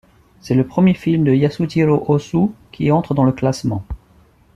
C'est 0.39 0.55
le 0.55 0.65
premier 0.65 0.95
film 0.95 1.23
de 1.23 1.31
Yasujirō 1.31 2.05
Ozu 2.07 2.49
qui 2.71 2.91
entre 2.91 3.13
dans 3.13 3.27
ce 3.29 3.33
classement. 3.35 3.85